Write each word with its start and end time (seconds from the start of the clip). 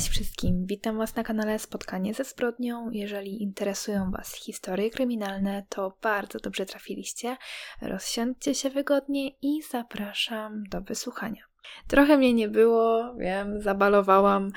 Cześć 0.00 0.12
wszystkim, 0.12 0.66
witam 0.66 0.98
Was 0.98 1.16
na 1.16 1.24
kanale 1.24 1.58
Spotkanie 1.58 2.14
ze 2.14 2.24
zbrodnią. 2.24 2.90
Jeżeli 2.90 3.42
interesują 3.42 4.10
Was 4.10 4.34
historie 4.34 4.90
kryminalne, 4.90 5.66
to 5.68 5.96
bardzo 6.02 6.38
dobrze 6.38 6.66
trafiliście. 6.66 7.36
Rozsiądźcie 7.82 8.54
się 8.54 8.70
wygodnie 8.70 9.28
i 9.28 9.62
zapraszam 9.62 10.64
do 10.70 10.80
wysłuchania. 10.80 11.49
Trochę 11.88 12.18
mnie 12.18 12.34
nie 12.34 12.48
było, 12.48 13.14
wiem, 13.14 13.60
zabalowałam, 13.60 14.50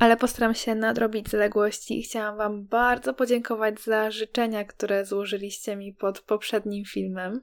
ale 0.00 0.16
postaram 0.16 0.54
się 0.54 0.74
nadrobić 0.74 1.28
zaległości 1.28 1.98
i 1.98 2.02
chciałam 2.02 2.36
Wam 2.36 2.64
bardzo 2.64 3.14
podziękować 3.14 3.80
za 3.80 4.10
życzenia, 4.10 4.64
które 4.64 5.04
złożyliście 5.04 5.76
mi 5.76 5.92
pod 5.92 6.20
poprzednim 6.20 6.84
filmem. 6.84 7.40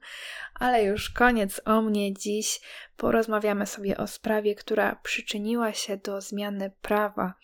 Ale 0.60 0.84
już 0.84 1.10
koniec 1.10 1.60
o 1.64 1.82
mnie. 1.82 2.14
Dziś 2.14 2.60
porozmawiamy 2.96 3.66
sobie 3.66 3.96
o 3.96 4.06
sprawie, 4.06 4.54
która 4.54 4.96
przyczyniła 5.02 5.72
się 5.72 5.96
do 5.96 6.20
zmiany 6.20 6.72
prawa 6.82 7.34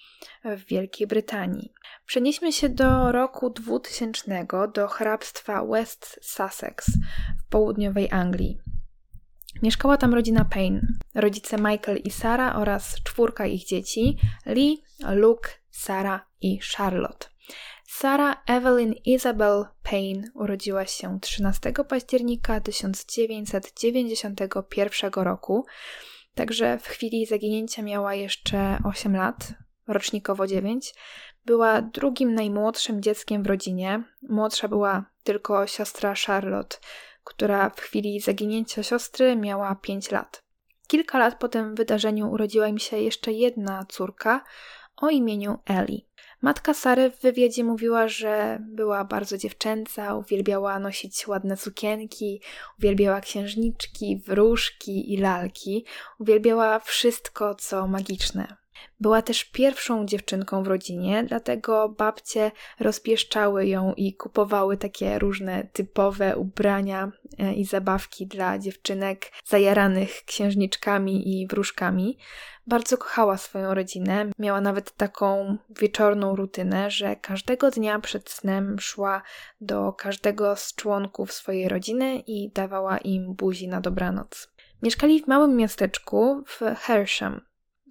w 0.44 0.64
Wielkiej 0.64 1.06
Brytanii. 1.06 1.72
Przenieśmy 2.06 2.52
się 2.52 2.68
do 2.68 3.12
roku 3.12 3.50
2000, 3.50 4.46
do 4.74 4.88
hrabstwa 4.88 5.64
West 5.64 6.18
Sussex 6.22 6.90
w 7.46 7.50
południowej 7.50 8.08
Anglii. 8.10 8.58
Mieszkała 9.62 9.96
tam 9.96 10.14
rodzina 10.14 10.44
Payne, 10.44 10.80
rodzice 11.14 11.56
Michael 11.56 11.98
i 12.04 12.10
Sara 12.10 12.56
oraz 12.56 12.96
czwórka 13.04 13.46
ich 13.46 13.64
dzieci 13.64 14.18
Lee, 14.46 14.82
Luke, 15.08 15.50
Sara 15.70 16.26
i 16.40 16.58
Charlotte. 16.76 17.26
Sara 17.86 18.42
Evelyn 18.46 18.94
Isabel 19.04 19.64
Payne 19.82 20.22
urodziła 20.34 20.86
się 20.86 21.20
13 21.20 21.72
października 21.88 22.60
1991 22.60 25.10
roku, 25.14 25.66
także 26.34 26.78
w 26.78 26.86
chwili 26.86 27.26
zaginięcia 27.26 27.82
miała 27.82 28.14
jeszcze 28.14 28.78
8 28.84 29.16
lat, 29.16 29.52
rocznikowo 29.86 30.46
9. 30.46 30.94
Była 31.44 31.82
drugim 31.82 32.34
najmłodszym 32.34 33.02
dzieckiem 33.02 33.42
w 33.42 33.46
rodzinie. 33.46 34.02
Młodsza 34.28 34.68
była 34.68 35.04
tylko 35.24 35.66
siostra 35.66 36.14
Charlotte, 36.26 36.76
która 37.24 37.70
w 37.70 37.80
chwili 37.80 38.20
zaginięcia 38.20 38.82
siostry 38.82 39.36
miała 39.36 39.74
5 39.74 40.10
lat. 40.10 40.42
Kilka 40.90 41.18
lat 41.18 41.38
po 41.38 41.48
tym 41.48 41.74
wydarzeniu 41.74 42.30
urodziła 42.30 42.68
im 42.68 42.78
się 42.78 42.98
jeszcze 42.98 43.32
jedna 43.32 43.84
córka 43.88 44.44
o 44.96 45.08
imieniu 45.08 45.58
Ellie. 45.66 46.00
Matka 46.42 46.74
Sary 46.74 47.10
w 47.10 47.20
wywiadzie 47.20 47.64
mówiła, 47.64 48.08
że 48.08 48.58
była 48.60 49.04
bardzo 49.04 49.38
dziewczęca, 49.38 50.14
uwielbiała 50.14 50.78
nosić 50.78 51.28
ładne 51.28 51.56
sukienki, 51.56 52.42
uwielbiała 52.78 53.20
księżniczki, 53.20 54.22
wróżki 54.26 55.12
i 55.12 55.16
lalki, 55.16 55.84
uwielbiała 56.18 56.78
wszystko, 56.78 57.54
co 57.54 57.86
magiczne. 57.86 58.59
Była 59.00 59.22
też 59.22 59.44
pierwszą 59.44 60.06
dziewczynką 60.06 60.62
w 60.62 60.66
rodzinie, 60.66 61.24
dlatego 61.24 61.88
babcie 61.88 62.50
rozpieszczały 62.80 63.66
ją 63.66 63.94
i 63.94 64.14
kupowały 64.14 64.76
takie 64.76 65.18
różne 65.18 65.66
typowe 65.72 66.36
ubrania 66.36 67.12
e, 67.38 67.54
i 67.54 67.64
zabawki 67.64 68.26
dla 68.26 68.58
dziewczynek 68.58 69.32
zajaranych 69.44 70.22
księżniczkami 70.26 71.40
i 71.40 71.46
wróżkami. 71.46 72.18
Bardzo 72.66 72.98
kochała 72.98 73.36
swoją 73.36 73.74
rodzinę, 73.74 74.26
miała 74.38 74.60
nawet 74.60 74.96
taką 74.96 75.56
wieczorną 75.80 76.36
rutynę, 76.36 76.90
że 76.90 77.16
każdego 77.16 77.70
dnia 77.70 77.98
przed 77.98 78.30
snem 78.30 78.80
szła 78.80 79.22
do 79.60 79.92
każdego 79.92 80.56
z 80.56 80.74
członków 80.74 81.32
swojej 81.32 81.68
rodziny 81.68 82.22
i 82.26 82.50
dawała 82.52 82.98
im 82.98 83.34
buzi 83.34 83.68
na 83.68 83.80
dobranoc. 83.80 84.48
Mieszkali 84.82 85.22
w 85.22 85.26
małym 85.26 85.56
miasteczku 85.56 86.44
w 86.46 86.60
Hersham, 86.60 87.40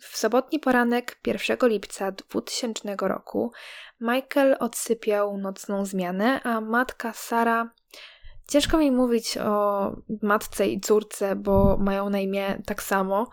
w 0.01 0.17
sobotni 0.17 0.59
poranek 0.59 1.19
1 1.27 1.69
lipca 1.69 2.11
2000 2.11 2.95
roku 3.01 3.51
Michael 4.01 4.55
odsypiał 4.59 5.37
nocną 5.37 5.85
zmianę, 5.85 6.41
a 6.43 6.61
matka 6.61 7.13
Sara. 7.13 7.71
Ciężko 8.47 8.77
mi 8.77 8.91
mówić 8.91 9.37
o 9.37 9.91
matce 10.21 10.67
i 10.67 10.81
córce, 10.81 11.35
bo 11.35 11.77
mają 11.77 12.09
na 12.09 12.19
imię 12.19 12.61
tak 12.65 12.83
samo, 12.83 13.29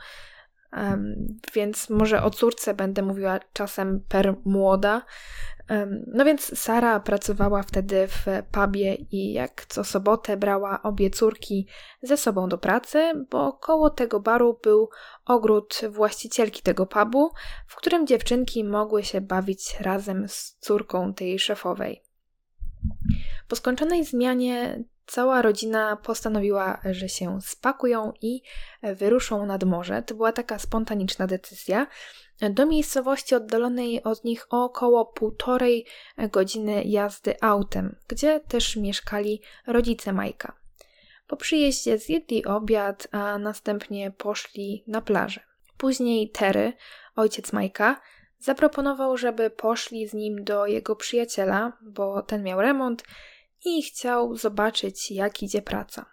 um, 0.72 1.38
więc 1.54 1.90
może 1.90 2.22
o 2.22 2.30
córce 2.30 2.74
będę 2.74 3.02
mówiła 3.02 3.40
czasem 3.52 4.00
per 4.08 4.34
młoda. 4.44 5.02
No 6.06 6.24
więc 6.24 6.58
Sara 6.58 7.00
pracowała 7.00 7.62
wtedy 7.62 8.08
w 8.08 8.26
pubie 8.52 8.94
i 8.94 9.32
jak 9.32 9.66
co 9.68 9.84
sobotę 9.84 10.36
brała 10.36 10.82
obie 10.82 11.10
córki 11.10 11.66
ze 12.02 12.16
sobą 12.16 12.48
do 12.48 12.58
pracy, 12.58 13.26
bo 13.30 13.52
koło 13.52 13.90
tego 13.90 14.20
baru 14.20 14.58
był 14.62 14.88
ogród 15.24 15.80
właścicielki 15.90 16.62
tego 16.62 16.86
pubu, 16.86 17.30
w 17.66 17.76
którym 17.76 18.06
dziewczynki 18.06 18.64
mogły 18.64 19.04
się 19.04 19.20
bawić 19.20 19.80
razem 19.80 20.28
z 20.28 20.56
córką 20.60 21.14
tej 21.14 21.38
szefowej. 21.38 22.05
Po 23.48 23.56
skończonej 23.56 24.04
zmianie 24.04 24.84
cała 25.06 25.42
rodzina 25.42 25.96
postanowiła, 25.96 26.80
że 26.90 27.08
się 27.08 27.40
spakują 27.42 28.12
i 28.22 28.42
wyruszą 28.82 29.46
nad 29.46 29.64
morze. 29.64 30.02
To 30.02 30.14
była 30.14 30.32
taka 30.32 30.58
spontaniczna 30.58 31.26
decyzja, 31.26 31.86
do 32.50 32.66
miejscowości 32.66 33.34
oddalonej 33.34 34.02
od 34.02 34.24
nich 34.24 34.46
o 34.50 34.64
około 34.64 35.06
półtorej 35.06 35.86
godziny 36.18 36.84
jazdy 36.84 37.34
autem, 37.40 37.96
gdzie 38.08 38.40
też 38.40 38.76
mieszkali 38.76 39.42
rodzice 39.66 40.12
Majka. 40.12 40.56
Po 41.26 41.36
przyjeździe 41.36 41.98
zjedli 41.98 42.44
obiad, 42.44 43.08
a 43.10 43.38
następnie 43.38 44.10
poszli 44.10 44.84
na 44.86 45.00
plażę. 45.00 45.40
Później 45.78 46.30
Terry, 46.30 46.72
ojciec 47.16 47.52
Majka, 47.52 48.00
zaproponował, 48.38 49.16
żeby 49.16 49.50
poszli 49.50 50.08
z 50.08 50.14
nim 50.14 50.44
do 50.44 50.66
jego 50.66 50.96
przyjaciela, 50.96 51.72
bo 51.82 52.22
ten 52.22 52.42
miał 52.42 52.60
remont 52.60 53.02
i 53.66 53.82
chciał 53.82 54.36
zobaczyć, 54.36 55.10
jak 55.10 55.42
idzie 55.42 55.62
praca. 55.62 56.06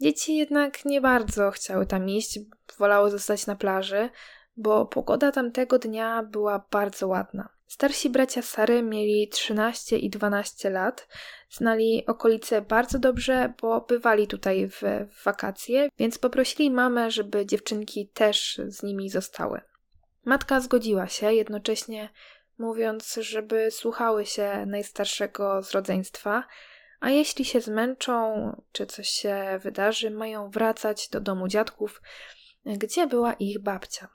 Dzieci 0.00 0.36
jednak 0.36 0.84
nie 0.84 1.00
bardzo 1.00 1.50
chciały 1.50 1.86
tam 1.86 2.08
iść, 2.08 2.38
wolały 2.78 3.10
zostać 3.10 3.46
na 3.46 3.56
plaży, 3.56 4.08
bo 4.56 4.86
pogoda 4.86 5.32
tamtego 5.32 5.78
dnia 5.78 6.22
była 6.22 6.64
bardzo 6.70 7.08
ładna. 7.08 7.48
Starsi 7.66 8.10
bracia 8.10 8.42
Sary 8.42 8.82
mieli 8.82 9.28
13 9.28 9.98
i 9.98 10.10
12 10.10 10.70
lat, 10.70 11.08
znali 11.50 12.06
okolice 12.06 12.62
bardzo 12.62 12.98
dobrze, 12.98 13.52
bo 13.62 13.80
bywali 13.80 14.26
tutaj 14.26 14.68
w, 14.68 14.82
wakacje, 15.24 15.88
więc 15.98 16.18
poprosili 16.18 16.70
mamę, 16.70 17.10
żeby 17.10 17.46
dziewczynki 17.46 18.08
też 18.08 18.60
z 18.66 18.82
nimi 18.82 19.10
zostały. 19.10 19.60
Matka 20.24 20.60
zgodziła 20.60 21.06
się, 21.06 21.32
jednocześnie 21.32 22.08
mówiąc, 22.58 23.18
żeby 23.20 23.70
słuchały 23.70 24.26
się 24.26 24.64
najstarszego 24.66 25.62
z 25.62 25.70
rodzeństwa, 25.70 26.44
a 27.00 27.10
jeśli 27.10 27.44
się 27.44 27.60
zmęczą 27.60 28.62
czy 28.72 28.86
coś 28.86 29.08
się 29.08 29.60
wydarzy, 29.62 30.10
mają 30.10 30.50
wracać 30.50 31.08
do 31.08 31.20
domu 31.20 31.48
dziadków, 31.48 32.02
gdzie 32.66 33.06
była 33.06 33.32
ich 33.32 33.58
babcia. 33.58 34.08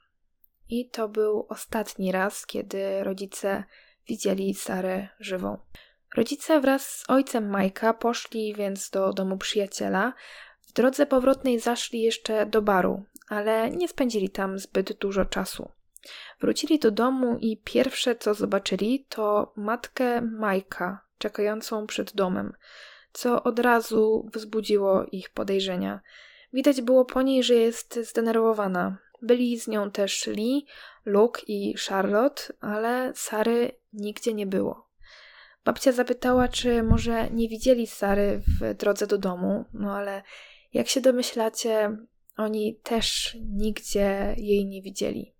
I 0.69 0.90
to 0.90 1.09
był 1.09 1.45
ostatni 1.50 2.12
raz, 2.12 2.45
kiedy 2.45 3.03
rodzice 3.03 3.63
widzieli 4.07 4.53
Sarę 4.53 5.07
żywą. 5.19 5.57
Rodzice 6.16 6.62
wraz 6.62 6.90
z 6.90 7.09
ojcem 7.09 7.50
Majka 7.50 7.94
poszli 7.94 8.56
więc 8.56 8.90
do 8.90 9.13
domu 9.13 9.38
przyjaciela. 9.38 10.13
W 10.61 10.73
drodze 10.73 11.06
powrotnej 11.06 11.59
zaszli 11.59 12.01
jeszcze 12.01 12.46
do 12.46 12.61
baru, 12.61 13.03
ale 13.29 13.72
nie 13.72 13.88
spędzili 13.88 14.29
tam 14.29 14.59
zbyt 14.59 14.94
dużo 14.94 15.25
czasu. 15.25 15.72
Wrócili 16.41 16.79
do 16.79 16.91
domu 16.91 17.38
i 17.40 17.57
pierwsze 17.57 18.16
co 18.16 18.34
zobaczyli 18.34 19.06
to 19.09 19.53
matkę 19.56 20.22
Majka 20.22 21.09
czekającą 21.19 21.88
przed 21.88 22.16
domem, 22.16 22.53
co 23.13 23.44
od 23.44 23.59
razu 23.59 24.30
wzbudziło 24.34 25.06
ich 25.12 25.30
podejrzenia. 25.30 26.02
Widać 26.53 26.81
było 26.81 27.06
po 27.06 27.22
niej, 27.22 27.44
że 27.44 27.53
jest 27.53 28.00
zdenerwowana. 28.09 28.97
Byli 29.22 29.59
z 29.59 29.68
nią 29.68 29.91
też 29.91 30.28
Lee, 30.28 30.66
Luke 31.06 31.41
i 31.47 31.75
Charlotte, 31.78 32.44
ale 32.59 33.11
Sary 33.16 33.72
nigdzie 33.94 34.34
nie 34.34 34.47
było. 34.47 34.90
Babcia 35.66 35.91
zapytała, 35.91 36.47
czy 36.47 36.84
może 36.84 37.29
nie 37.29 37.49
widzieli 37.49 37.88
Sary 37.88 38.41
w 38.47 38.73
drodze 38.73 39.08
do 39.08 39.17
domu, 39.17 39.66
no 39.73 39.96
ale 39.96 40.23
jak 40.73 40.88
się 40.88 41.02
domyślacie, 41.02 41.97
oni 42.38 42.76
też 42.76 43.38
nigdzie 43.41 44.35
jej 44.38 44.66
nie 44.66 44.82
widzieli. 44.82 45.34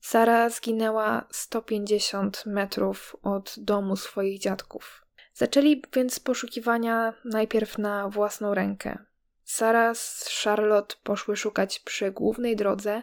Sara 0.00 0.50
zginęła 0.50 1.26
150 1.30 2.46
metrów 2.46 3.16
od 3.22 3.54
domu 3.58 3.96
swoich 3.96 4.40
dziadków. 4.40 5.04
Zaczęli 5.34 5.82
więc 5.94 6.20
poszukiwania 6.20 7.14
najpierw 7.24 7.78
na 7.78 8.08
własną 8.08 8.54
rękę. 8.54 8.98
Sara 9.44 9.94
z 9.94 10.28
Charlotte 10.44 10.96
poszły 11.02 11.36
szukać 11.36 11.80
przy 11.80 12.10
głównej 12.10 12.56
drodze, 12.56 13.02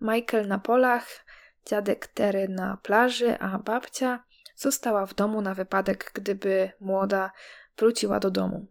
Michael 0.00 0.48
na 0.48 0.58
polach, 0.58 1.24
dziadek 1.66 2.06
Tery 2.06 2.48
na 2.48 2.78
plaży, 2.82 3.38
a 3.38 3.58
babcia 3.58 4.24
została 4.56 5.06
w 5.06 5.14
domu 5.14 5.40
na 5.40 5.54
wypadek, 5.54 6.10
gdyby 6.14 6.72
młoda 6.80 7.30
wróciła 7.76 8.20
do 8.20 8.30
domu. 8.30 8.66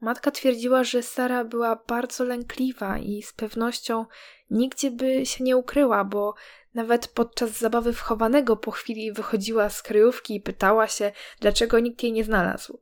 Matka 0.00 0.30
twierdziła, 0.30 0.84
że 0.84 1.02
Sara 1.02 1.44
była 1.44 1.76
bardzo 1.86 2.24
lękliwa 2.24 2.98
i 2.98 3.22
z 3.22 3.32
pewnością 3.32 4.06
nigdzie 4.50 4.90
by 4.90 5.26
się 5.26 5.44
nie 5.44 5.56
ukryła, 5.56 6.04
bo 6.04 6.34
nawet 6.74 7.08
podczas 7.08 7.50
zabawy 7.50 7.92
wchowanego 7.92 8.56
po 8.56 8.70
chwili 8.70 9.12
wychodziła 9.12 9.68
z 9.68 9.82
kryjówki 9.82 10.34
i 10.34 10.40
pytała 10.40 10.88
się, 10.88 11.12
dlaczego 11.40 11.80
nikt 11.80 12.02
jej 12.02 12.12
nie 12.12 12.24
znalazł. 12.24 12.80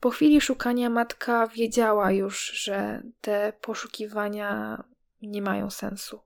Po 0.00 0.10
chwili 0.10 0.40
szukania 0.40 0.90
matka 0.90 1.46
wiedziała 1.46 2.10
już, 2.12 2.46
że 2.46 3.02
te 3.20 3.52
poszukiwania 3.60 4.82
nie 5.22 5.42
mają 5.42 5.70
sensu. 5.70 6.20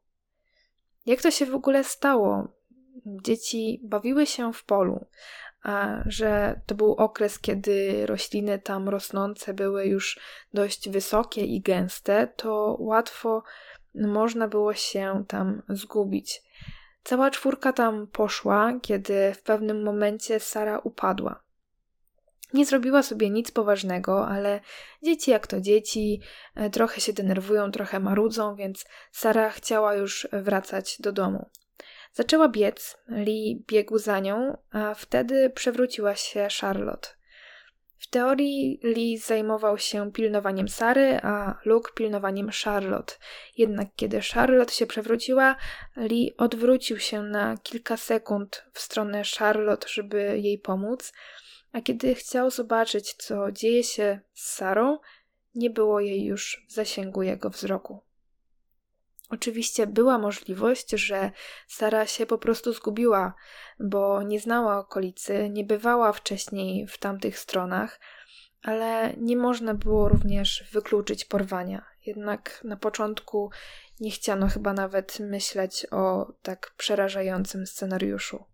Jak 1.06 1.22
to 1.22 1.30
się 1.30 1.46
w 1.46 1.54
ogóle 1.54 1.84
stało? 1.84 2.48
Dzieci 3.06 3.80
bawiły 3.82 4.26
się 4.26 4.52
w 4.52 4.64
polu, 4.64 5.06
że 6.06 6.60
to 6.66 6.74
był 6.74 6.94
okres, 6.94 7.38
kiedy 7.38 8.06
rośliny 8.06 8.58
tam 8.58 8.88
rosnące 8.88 9.54
były 9.54 9.86
już 9.86 10.20
dość 10.54 10.88
wysokie 10.88 11.44
i 11.44 11.60
gęste, 11.60 12.26
to 12.36 12.76
łatwo 12.78 13.42
można 13.94 14.48
było 14.48 14.74
się 14.74 15.24
tam 15.28 15.62
zgubić. 15.68 16.42
Cała 17.04 17.30
czwórka 17.30 17.72
tam 17.72 18.06
poszła, 18.06 18.72
kiedy 18.82 19.34
w 19.34 19.42
pewnym 19.42 19.82
momencie 19.82 20.40
Sara 20.40 20.78
upadła. 20.78 21.42
Nie 22.54 22.66
zrobiła 22.66 23.02
sobie 23.02 23.30
nic 23.30 23.50
poważnego, 23.50 24.28
ale 24.28 24.60
dzieci 25.02 25.30
jak 25.30 25.46
to 25.46 25.60
dzieci, 25.60 26.20
e, 26.54 26.70
trochę 26.70 27.00
się 27.00 27.12
denerwują, 27.12 27.70
trochę 27.70 28.00
marudzą, 28.00 28.54
więc 28.54 28.84
Sara 29.12 29.50
chciała 29.50 29.94
już 29.94 30.28
wracać 30.32 30.96
do 31.00 31.12
domu. 31.12 31.50
Zaczęła 32.12 32.48
biec, 32.48 32.98
Lee 33.08 33.64
biegł 33.66 33.98
za 33.98 34.20
nią, 34.20 34.56
a 34.70 34.94
wtedy 34.94 35.50
przewróciła 35.50 36.14
się 36.14 36.48
Charlotte. 36.60 37.08
W 37.98 38.06
teorii 38.06 38.80
Lee 38.82 39.18
zajmował 39.18 39.78
się 39.78 40.12
pilnowaniem 40.12 40.68
Sary, 40.68 41.20
a 41.22 41.58
Luke 41.64 41.92
pilnowaniem 41.94 42.50
Charlotte. 42.64 43.14
Jednak 43.56 43.88
kiedy 43.96 44.20
Charlotte 44.20 44.72
się 44.72 44.86
przewróciła, 44.86 45.56
Lee 45.96 46.34
odwrócił 46.38 46.98
się 46.98 47.22
na 47.22 47.56
kilka 47.62 47.96
sekund 47.96 48.64
w 48.72 48.80
stronę 48.80 49.22
Charlotte, 49.38 49.88
żeby 49.88 50.38
jej 50.38 50.58
pomóc, 50.58 51.12
a 51.72 51.80
kiedy 51.80 52.14
chciał 52.14 52.50
zobaczyć, 52.50 53.14
co 53.14 53.52
dzieje 53.52 53.84
się 53.84 54.20
z 54.34 54.50
Sarą, 54.50 54.98
nie 55.54 55.70
było 55.70 56.00
jej 56.00 56.24
już 56.24 56.66
w 56.68 56.72
zasięgu 56.72 57.22
jego 57.22 57.50
wzroku. 57.50 58.00
Oczywiście 59.30 59.86
była 59.86 60.18
możliwość, 60.18 60.90
że 60.90 61.30
Sara 61.68 62.06
się 62.06 62.26
po 62.26 62.38
prostu 62.38 62.72
zgubiła, 62.72 63.34
bo 63.80 64.22
nie 64.22 64.40
znała 64.40 64.78
okolicy, 64.78 65.48
nie 65.50 65.64
bywała 65.64 66.12
wcześniej 66.12 66.86
w 66.86 66.98
tamtych 66.98 67.38
stronach, 67.38 68.00
ale 68.62 69.14
nie 69.16 69.36
można 69.36 69.74
było 69.74 70.08
również 70.08 70.64
wykluczyć 70.72 71.24
porwania. 71.24 71.84
Jednak 72.06 72.60
na 72.64 72.76
początku 72.76 73.50
nie 74.00 74.10
chciano 74.10 74.48
chyba 74.48 74.72
nawet 74.72 75.20
myśleć 75.20 75.86
o 75.90 76.32
tak 76.42 76.74
przerażającym 76.76 77.66
scenariuszu. 77.66 78.44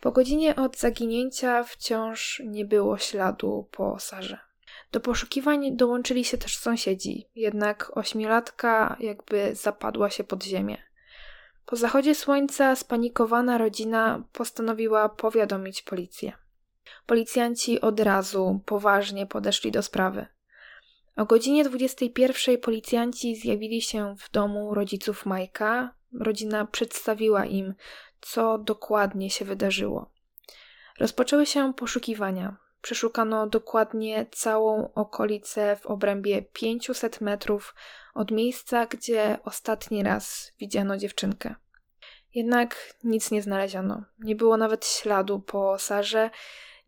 Po 0.00 0.12
godzinie 0.12 0.56
od 0.56 0.78
zaginięcia 0.78 1.64
wciąż 1.64 2.42
nie 2.46 2.64
było 2.64 2.98
śladu 2.98 3.68
po 3.70 3.98
Sarze. 3.98 4.53
Do 4.94 5.00
poszukiwań 5.00 5.76
dołączyli 5.76 6.24
się 6.24 6.38
też 6.38 6.56
sąsiedzi, 6.56 7.28
jednak 7.34 7.96
ośmiolatka 7.96 8.96
jakby 9.00 9.54
zapadła 9.54 10.10
się 10.10 10.24
pod 10.24 10.44
ziemię. 10.44 10.78
Po 11.66 11.76
zachodzie 11.76 12.14
słońca 12.14 12.76
spanikowana 12.76 13.58
rodzina 13.58 14.24
postanowiła 14.32 15.08
powiadomić 15.08 15.82
policję. 15.82 16.32
Policjanci 17.06 17.80
od 17.80 18.00
razu 18.00 18.60
poważnie 18.66 19.26
podeszli 19.26 19.72
do 19.72 19.82
sprawy. 19.82 20.26
O 21.16 21.24
godzinie 21.24 21.64
21 21.64 22.58
policjanci 22.58 23.36
zjawili 23.36 23.82
się 23.82 24.14
w 24.18 24.30
domu 24.30 24.74
rodziców 24.74 25.26
Majka. 25.26 25.94
Rodzina 26.20 26.66
przedstawiła 26.66 27.44
im, 27.44 27.74
co 28.20 28.58
dokładnie 28.58 29.30
się 29.30 29.44
wydarzyło. 29.44 30.10
Rozpoczęły 30.98 31.46
się 31.46 31.74
poszukiwania. 31.74 32.63
Przeszukano 32.84 33.46
dokładnie 33.46 34.26
całą 34.32 34.92
okolicę 34.94 35.76
w 35.76 35.86
obrębie 35.86 36.42
500 36.42 37.20
metrów 37.20 37.74
od 38.14 38.30
miejsca, 38.30 38.86
gdzie 38.86 39.38
ostatni 39.44 40.02
raz 40.02 40.52
widziano 40.58 40.96
dziewczynkę. 40.96 41.54
Jednak 42.34 42.94
nic 43.04 43.30
nie 43.30 43.42
znaleziono. 43.42 44.04
Nie 44.18 44.36
było 44.36 44.56
nawet 44.56 44.86
śladu 44.86 45.40
po 45.40 45.78
Sarze, 45.78 46.30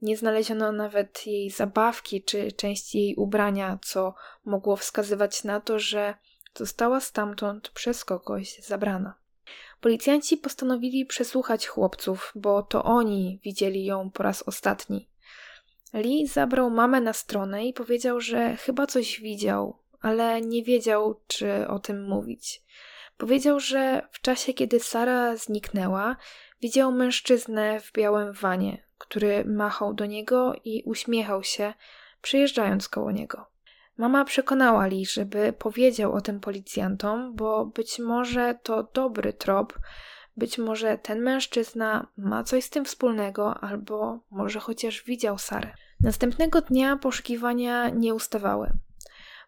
nie 0.02 0.16
znaleziono 0.16 0.72
nawet 0.72 1.26
jej 1.26 1.50
zabawki 1.50 2.22
czy 2.22 2.52
części 2.52 2.98
jej 2.98 3.14
ubrania, 3.16 3.78
co 3.82 4.14
mogło 4.44 4.76
wskazywać 4.76 5.44
na 5.44 5.60
to, 5.60 5.78
że 5.78 6.14
została 6.54 7.00
stamtąd 7.00 7.68
przez 7.68 8.04
kogoś 8.04 8.58
zabrana. 8.58 9.14
Policjanci 9.80 10.36
postanowili 10.36 11.06
przesłuchać 11.06 11.66
chłopców, 11.66 12.32
bo 12.34 12.62
to 12.62 12.84
oni 12.84 13.40
widzieli 13.44 13.84
ją 13.84 14.10
po 14.10 14.22
raz 14.22 14.42
ostatni. 14.42 15.08
Lee 15.92 16.26
zabrał 16.26 16.70
mamę 16.70 17.00
na 17.00 17.12
stronę 17.12 17.66
i 17.66 17.72
powiedział, 17.72 18.20
że 18.20 18.56
chyba 18.56 18.86
coś 18.86 19.20
widział, 19.20 19.78
ale 20.00 20.40
nie 20.40 20.62
wiedział, 20.62 21.20
czy 21.26 21.68
o 21.68 21.78
tym 21.78 22.04
mówić. 22.04 22.62
Powiedział, 23.16 23.60
że 23.60 24.08
w 24.12 24.20
czasie, 24.20 24.54
kiedy 24.54 24.80
Sara 24.80 25.36
zniknęła, 25.36 26.16
widział 26.60 26.92
mężczyznę 26.92 27.80
w 27.80 27.92
białym 27.92 28.32
wanie, 28.32 28.84
który 28.98 29.44
machał 29.44 29.94
do 29.94 30.06
niego 30.06 30.54
i 30.64 30.82
uśmiechał 30.86 31.44
się, 31.44 31.74
przejeżdżając 32.22 32.88
koło 32.88 33.10
niego. 33.10 33.46
Mama 33.98 34.24
przekonała 34.24 34.86
Lee, 34.86 35.06
żeby 35.06 35.52
powiedział 35.52 36.12
o 36.12 36.20
tym 36.20 36.40
policjantom, 36.40 37.36
bo 37.36 37.66
być 37.66 37.98
może 37.98 38.58
to 38.62 38.82
dobry 38.82 39.32
trop, 39.32 39.78
być 40.36 40.58
może 40.58 40.98
ten 40.98 41.22
mężczyzna 41.22 42.06
ma 42.16 42.44
coś 42.44 42.64
z 42.64 42.70
tym 42.70 42.84
wspólnego, 42.84 43.54
albo 43.60 44.18
może 44.30 44.60
chociaż 44.60 45.02
widział 45.02 45.38
Sarę. 45.38 45.74
Następnego 46.00 46.60
dnia 46.60 46.96
poszukiwania 46.96 47.88
nie 47.88 48.14
ustawały. 48.14 48.72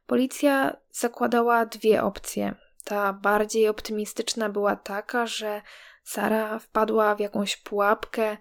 Policja 0.06 0.76
zakładała 0.90 1.66
dwie 1.66 2.02
opcje. 2.02 2.54
Ta 2.84 3.12
bardziej 3.12 3.68
optymistyczna 3.68 4.48
była 4.48 4.76
taka, 4.76 5.26
że 5.26 5.62
Sara 6.04 6.58
wpadła 6.58 7.14
w 7.14 7.20
jakąś 7.20 7.56
pułapkę 7.56 8.36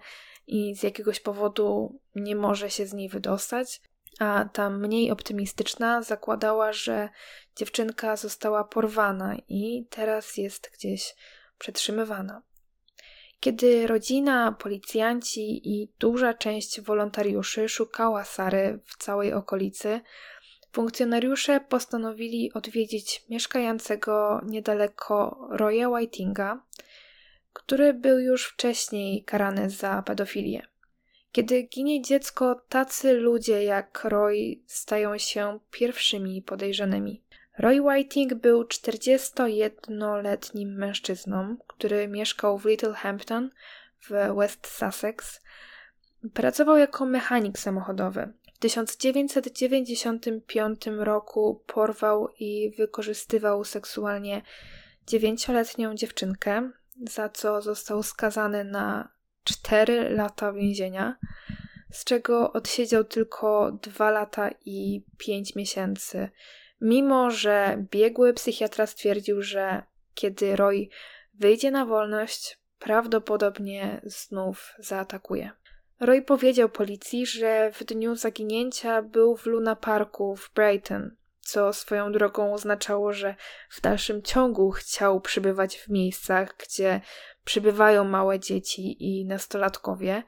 i 0.46 0.74
z 0.74 0.82
jakiegoś 0.82 1.20
powodu 1.20 2.00
nie 2.14 2.36
może 2.36 2.70
się 2.70 2.86
z 2.86 2.92
niej 2.92 3.08
wydostać, 3.08 3.80
a 4.18 4.44
ta 4.52 4.70
mniej 4.70 5.10
optymistyczna 5.10 6.02
zakładała, 6.02 6.72
że 6.72 7.08
dziewczynka 7.56 8.16
została 8.16 8.64
porwana 8.64 9.36
i 9.48 9.86
teraz 9.90 10.36
jest 10.36 10.70
gdzieś 10.74 11.14
przetrzymywana. 11.58 12.42
Kiedy 13.40 13.86
rodzina, 13.86 14.52
policjanci 14.52 15.68
i 15.74 15.92
duża 15.98 16.34
część 16.34 16.80
wolontariuszy 16.80 17.68
szukała 17.68 18.24
Sary 18.24 18.80
w 18.84 18.96
całej 18.96 19.32
okolicy, 19.32 20.00
funkcjonariusze 20.72 21.60
postanowili 21.60 22.52
odwiedzić 22.52 23.24
mieszkającego 23.28 24.40
niedaleko 24.46 25.48
Roya 25.50 25.88
Whitinga, 25.88 26.62
który 27.52 27.94
był 27.94 28.18
już 28.18 28.46
wcześniej 28.46 29.24
karany 29.24 29.70
za 29.70 30.02
pedofilię. 30.02 30.62
Kiedy 31.32 31.62
ginie 31.62 32.02
dziecko, 32.02 32.62
tacy 32.68 33.12
ludzie 33.12 33.64
jak 33.64 34.04
Roy 34.04 34.62
stają 34.66 35.18
się 35.18 35.60
pierwszymi 35.70 36.42
podejrzanymi. 36.42 37.22
Roy 37.58 37.80
Whiting 37.80 38.34
był 38.34 38.62
41-letnim 38.62 40.74
mężczyzną, 40.74 41.56
który 41.66 42.08
mieszkał 42.08 42.58
w 42.58 42.64
Littlehampton 42.64 43.50
w 44.00 44.10
West 44.36 44.66
Sussex. 44.66 45.40
Pracował 46.34 46.76
jako 46.76 47.06
mechanik 47.06 47.58
samochodowy. 47.58 48.32
W 48.54 48.58
1995 48.58 50.86
roku 50.86 51.64
porwał 51.66 52.28
i 52.38 52.74
wykorzystywał 52.76 53.64
seksualnie 53.64 54.42
dziewięcioletnią 55.06 55.94
dziewczynkę, 55.94 56.70
za 57.06 57.28
co 57.28 57.62
został 57.62 58.02
skazany 58.02 58.64
na 58.64 59.08
4 59.44 60.10
lata 60.10 60.52
więzienia, 60.52 61.16
z 61.92 62.04
czego 62.04 62.52
odsiedział 62.52 63.04
tylko 63.04 63.78
2 63.82 64.10
lata 64.10 64.50
i 64.64 65.04
5 65.18 65.54
miesięcy 65.54 66.28
mimo 66.80 67.30
że 67.30 67.84
biegły 67.90 68.34
psychiatra 68.34 68.86
stwierdził, 68.86 69.42
że 69.42 69.82
kiedy 70.14 70.56
Roy 70.56 70.88
wyjdzie 71.34 71.70
na 71.70 71.86
wolność, 71.86 72.58
prawdopodobnie 72.78 74.00
znów 74.04 74.74
zaatakuje. 74.78 75.50
Roy 76.00 76.22
powiedział 76.22 76.68
policji, 76.68 77.26
że 77.26 77.72
w 77.72 77.84
dniu 77.84 78.16
zaginięcia 78.16 79.02
był 79.02 79.36
w 79.36 79.46
Luna 79.46 79.76
Parku 79.76 80.36
w 80.36 80.50
Brighton, 80.54 81.16
co 81.40 81.72
swoją 81.72 82.12
drogą 82.12 82.54
oznaczało, 82.54 83.12
że 83.12 83.34
w 83.70 83.80
dalszym 83.80 84.22
ciągu 84.22 84.70
chciał 84.70 85.20
przybywać 85.20 85.78
w 85.78 85.88
miejscach, 85.88 86.56
gdzie 86.58 87.00
przybywają 87.44 88.04
małe 88.04 88.40
dzieci 88.40 88.96
i 89.04 89.24
nastolatkowie. 89.24 90.22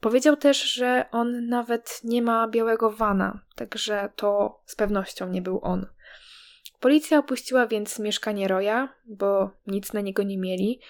Powiedział 0.00 0.36
też, 0.36 0.62
że 0.62 1.04
on 1.12 1.46
nawet 1.46 2.00
nie 2.04 2.22
ma 2.22 2.48
białego 2.48 2.90
wana, 2.90 3.40
także 3.54 4.08
to 4.16 4.60
z 4.66 4.76
pewnością 4.76 5.28
nie 5.28 5.42
był 5.42 5.60
on. 5.62 5.86
Policja 6.80 7.18
opuściła 7.18 7.66
więc 7.66 7.98
mieszkanie 7.98 8.48
Roya, 8.48 8.88
bo 9.06 9.50
nic 9.66 9.92
na 9.92 10.00
niego 10.00 10.22
nie 10.22 10.38
mieli, 10.38 10.80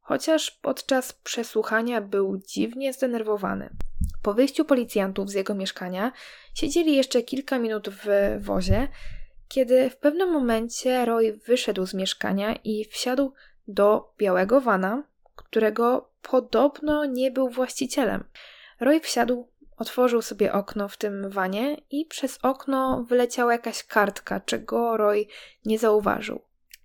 chociaż 0.00 0.50
podczas 0.50 1.12
przesłuchania 1.12 2.00
był 2.00 2.38
dziwnie 2.46 2.92
zdenerwowany. 2.92 3.70
Po 4.22 4.34
wyjściu 4.34 4.64
policjantów 4.64 5.30
z 5.30 5.34
jego 5.34 5.54
mieszkania 5.54 6.12
siedzieli 6.54 6.96
jeszcze 6.96 7.22
kilka 7.22 7.58
minut 7.58 7.88
w 7.88 8.06
wozie, 8.44 8.88
kiedy 9.48 9.90
w 9.90 9.96
pewnym 9.96 10.32
momencie 10.32 11.04
Roy 11.04 11.40
wyszedł 11.46 11.86
z 11.86 11.94
mieszkania 11.94 12.54
i 12.64 12.84
wsiadł 12.84 13.32
do 13.68 14.12
białego 14.18 14.60
wana, 14.60 15.02
którego 15.36 16.08
podobno 16.22 17.04
nie 17.04 17.30
był 17.30 17.48
właścicielem. 17.48 18.24
Roy 18.80 19.00
wsiadł, 19.00 19.48
otworzył 19.76 20.22
sobie 20.22 20.52
okno 20.52 20.88
w 20.88 20.96
tym 20.96 21.30
wanie 21.30 21.76
i 21.90 22.06
przez 22.06 22.38
okno 22.42 23.04
wyleciała 23.08 23.52
jakaś 23.52 23.84
kartka, 23.84 24.40
czego 24.40 24.96
Roy 24.96 25.26
nie 25.64 25.78
zauważył. 25.78 26.40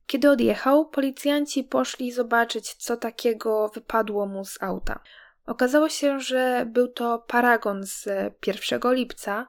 Kiedy 0.08 0.29
odjechał, 0.29 0.86
policjanci 0.86 1.63
poszli 1.63 2.12
zobaczyć, 2.12 2.74
co 2.74 2.98
takiego 2.98 3.69
wypadło 3.69 4.25
mu 4.25 4.46
z 4.46 4.63
auta. 4.63 5.00
Okazało 5.46 5.89
się, 5.89 6.19
że 6.19 6.65
był 6.69 6.88
to 6.88 7.19
paragon 7.27 7.84
z 7.84 8.08
1 8.48 8.93
lipca 8.93 9.48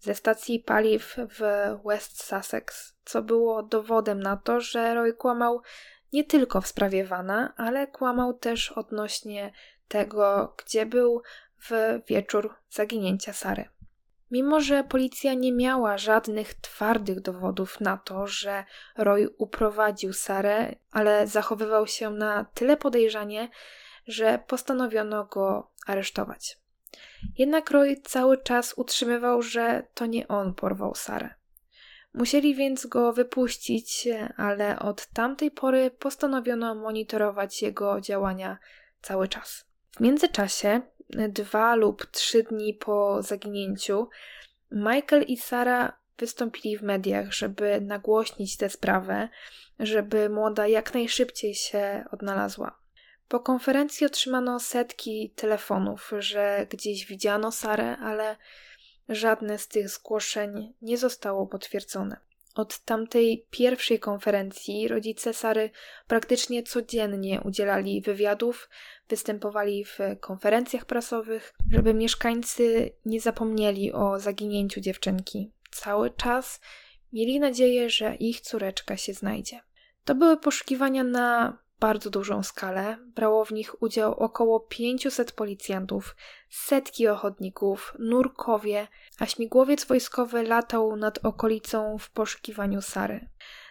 ze 0.00 0.14
stacji 0.14 0.60
paliw 0.60 1.16
w 1.16 1.40
West 1.84 2.22
Sussex, 2.24 2.94
co 3.04 3.22
było 3.22 3.62
dowodem 3.62 4.20
na 4.20 4.36
to, 4.36 4.60
że 4.60 4.94
Roy 4.94 5.12
kłamał 5.12 5.62
nie 6.12 6.24
tylko 6.24 6.60
w 6.60 6.66
sprawie 6.66 7.04
Vana, 7.04 7.54
ale 7.56 7.86
kłamał 7.86 8.34
też 8.34 8.72
odnośnie 8.72 9.52
tego, 9.88 10.54
gdzie 10.58 10.86
był 10.86 11.22
w 11.62 12.00
wieczór 12.06 12.54
zaginięcia 12.70 13.32
Sary. 13.32 13.68
Mimo, 14.30 14.60
że 14.60 14.84
policja 14.84 15.34
nie 15.34 15.52
miała 15.52 15.98
żadnych 15.98 16.54
twardych 16.54 17.20
dowodów 17.20 17.80
na 17.80 17.96
to, 17.96 18.26
że 18.26 18.64
Roy 18.96 19.28
uprowadził 19.38 20.12
Sarę, 20.12 20.74
ale 20.90 21.26
zachowywał 21.26 21.86
się 21.86 22.10
na 22.10 22.44
tyle 22.54 22.76
podejrzanie, 22.76 23.48
że 24.06 24.38
postanowiono 24.46 25.24
go 25.24 25.70
aresztować. 25.86 26.58
Jednak 27.38 27.70
Roy 27.70 27.96
cały 28.04 28.42
czas 28.42 28.74
utrzymywał, 28.76 29.42
że 29.42 29.86
to 29.94 30.06
nie 30.06 30.28
on 30.28 30.54
porwał 30.54 30.94
Sarę. 30.94 31.34
Musieli 32.14 32.54
więc 32.54 32.86
go 32.86 33.12
wypuścić, 33.12 34.08
ale 34.36 34.78
od 34.78 35.06
tamtej 35.06 35.50
pory 35.50 35.90
postanowiono 35.90 36.74
monitorować 36.74 37.62
jego 37.62 38.00
działania 38.00 38.58
cały 39.02 39.28
czas. 39.28 39.64
W 39.96 40.00
międzyczasie, 40.00 40.80
dwa 41.10 41.74
lub 41.74 42.06
trzy 42.06 42.42
dni 42.42 42.74
po 42.74 43.22
zaginięciu, 43.22 44.08
Michael 44.70 45.22
i 45.22 45.36
Sara 45.36 45.98
wystąpili 46.18 46.78
w 46.78 46.82
mediach, 46.82 47.32
żeby 47.32 47.80
nagłośnić 47.80 48.56
tę 48.56 48.70
sprawę, 48.70 49.28
żeby 49.78 50.30
młoda 50.30 50.66
jak 50.66 50.94
najszybciej 50.94 51.54
się 51.54 52.04
odnalazła. 52.10 52.78
Po 53.28 53.40
konferencji 53.40 54.06
otrzymano 54.06 54.60
setki 54.60 55.32
telefonów, 55.36 56.12
że 56.18 56.66
gdzieś 56.70 57.06
widziano 57.06 57.52
Sarę, 57.52 57.96
ale 57.96 58.36
żadne 59.08 59.58
z 59.58 59.68
tych 59.68 59.88
zgłoszeń 59.88 60.74
nie 60.82 60.98
zostało 60.98 61.46
potwierdzone. 61.46 62.16
Od 62.56 62.78
tamtej 62.78 63.46
pierwszej 63.50 63.98
konferencji 63.98 64.88
rodzice 64.88 65.34
Sary 65.34 65.70
praktycznie 66.06 66.62
codziennie 66.62 67.40
udzielali 67.40 68.00
wywiadów, 68.00 68.68
występowali 69.08 69.84
w 69.84 69.98
konferencjach 70.20 70.84
prasowych, 70.84 71.54
żeby 71.72 71.94
mieszkańcy 71.94 72.92
nie 73.04 73.20
zapomnieli 73.20 73.92
o 73.92 74.18
zaginięciu 74.18 74.80
dziewczynki. 74.80 75.52
Cały 75.70 76.10
czas 76.10 76.60
mieli 77.12 77.40
nadzieję, 77.40 77.90
że 77.90 78.14
ich 78.14 78.40
córeczka 78.40 78.96
się 78.96 79.14
znajdzie. 79.14 79.60
To 80.04 80.14
były 80.14 80.36
poszukiwania 80.36 81.04
na 81.04 81.58
bardzo 81.80 82.10
dużą 82.10 82.42
skalę. 82.42 82.96
Brało 83.14 83.44
w 83.44 83.52
nich 83.52 83.82
udział 83.82 84.14
około 84.14 84.60
500 84.60 85.32
policjantów, 85.32 86.16
setki 86.50 87.08
ochotników, 87.08 87.94
nurkowie, 87.98 88.88
a 89.18 89.26
śmigłowiec 89.26 89.84
wojskowy 89.84 90.42
latał 90.42 90.96
nad 90.96 91.24
okolicą 91.24 91.98
w 91.98 92.10
poszukiwaniu 92.10 92.82
Sary. 92.82 93.28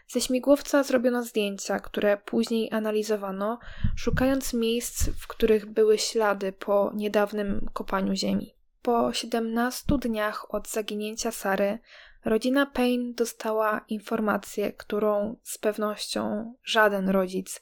Ze 0.08 0.22
śmigłowca 0.22 0.84
zrobiono 0.84 1.24
zdjęcia, 1.24 1.80
które 1.80 2.18
później 2.18 2.72
analizowano, 2.72 3.60
szukając 3.96 4.54
miejsc, 4.54 5.10
w 5.10 5.28
których 5.28 5.66
były 5.66 5.98
ślady 5.98 6.52
po 6.52 6.92
niedawnym 6.96 7.70
kopaniu 7.74 8.16
ziemi. 8.16 8.56
Po 8.82 9.14
17 9.14 9.98
dniach 9.98 10.54
od 10.54 10.68
zaginięcia 10.68 11.32
Sary, 11.32 11.80
rodzina 12.26 12.66
Payne 12.66 13.14
dostała 13.14 13.86
informację, 13.88 14.74
którą 14.74 15.36
z 15.44 15.58
pewnością 15.58 16.54
żaden 16.64 17.10
rodzic 17.10 17.62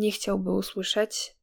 nie 0.00 0.12
chciałby 0.12 0.50
usłyszeć. 0.50 1.36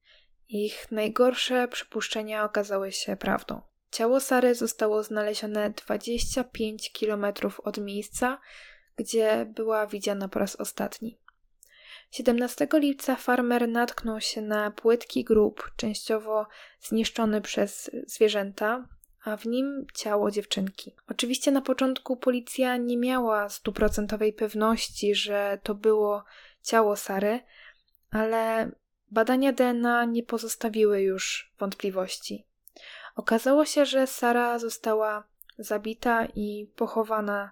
Ich 0.49 0.91
najgorsze 0.91 1.67
przypuszczenia 1.67 2.43
okazały 2.43 2.91
się 2.91 3.15
prawdą. 3.15 3.61
Ciało 3.91 4.19
Sary 4.19 4.55
zostało 4.55 5.03
znalezione 5.03 5.69
25 5.69 6.91
km 6.99 7.25
od 7.63 7.77
miejsca, 7.77 8.39
gdzie 8.95 9.45
była 9.55 9.87
widziana 9.87 10.27
po 10.27 10.39
raz 10.39 10.55
ostatni. 10.55 11.19
17 12.11 12.67
lipca 12.73 13.15
farmer 13.15 13.69
natknął 13.69 14.21
się 14.21 14.41
na 14.41 14.71
płytki 14.71 15.23
grób, 15.23 15.71
częściowo 15.75 16.47
zniszczony 16.81 17.41
przez 17.41 17.91
zwierzęta, 18.07 18.87
a 19.23 19.37
w 19.37 19.45
nim 19.45 19.85
ciało 19.93 20.31
dziewczynki. 20.31 20.95
Oczywiście 21.09 21.51
na 21.51 21.61
początku 21.61 22.17
policja 22.17 22.77
nie 22.77 22.97
miała 22.97 23.49
stuprocentowej 23.49 24.33
pewności, 24.33 25.15
że 25.15 25.59
to 25.63 25.75
było 25.75 26.23
ciało 26.63 26.95
Sary, 26.95 27.39
ale 28.11 28.71
badania 29.11 29.53
DNA 29.53 30.05
nie 30.05 30.23
pozostawiły 30.23 31.01
już 31.01 31.53
wątpliwości. 31.59 32.45
Okazało 33.15 33.65
się, 33.65 33.85
że 33.85 34.07
Sara 34.07 34.59
została 34.59 35.23
zabita 35.57 36.25
i 36.35 36.71
pochowana 36.75 37.51